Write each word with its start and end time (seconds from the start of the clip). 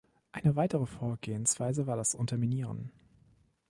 Eine 0.31 0.55
weitere 0.55 0.87
Vorgehensweise 0.87 1.85
war 1.85 1.95
das 1.95 2.15
Unterminieren. 2.15 2.91